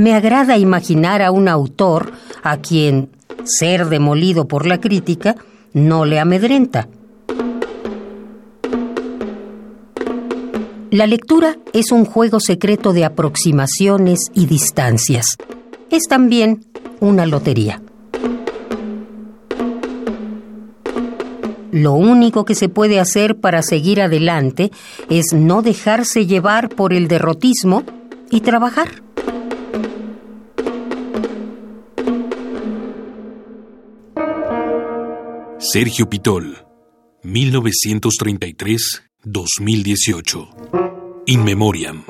me 0.00 0.14
agrada 0.14 0.56
imaginar 0.56 1.20
a 1.22 1.30
un 1.30 1.46
autor 1.46 2.12
a 2.42 2.56
quien 2.56 3.10
ser 3.44 3.86
demolido 3.86 4.48
por 4.48 4.66
la 4.66 4.80
crítica 4.80 5.36
no 5.74 6.04
le 6.04 6.18
amedrenta. 6.18 6.88
La 10.90 11.06
lectura 11.06 11.56
es 11.72 11.92
un 11.92 12.04
juego 12.04 12.40
secreto 12.40 12.92
de 12.92 13.04
aproximaciones 13.04 14.20
y 14.34 14.46
distancias. 14.46 15.36
Es 15.90 16.04
también 16.08 16.64
una 16.98 17.26
lotería. 17.26 17.80
Lo 21.70 21.92
único 21.92 22.44
que 22.44 22.56
se 22.56 22.68
puede 22.68 22.98
hacer 22.98 23.36
para 23.36 23.62
seguir 23.62 24.00
adelante 24.02 24.72
es 25.08 25.32
no 25.32 25.62
dejarse 25.62 26.26
llevar 26.26 26.68
por 26.68 26.92
el 26.92 27.06
derrotismo 27.06 27.84
y 28.30 28.40
trabajar. 28.40 29.02
Sergio 35.62 36.08
Pitol, 36.08 36.56
1933-2018. 37.22 37.68
In 41.26 41.42
Memoriam. 41.42 42.02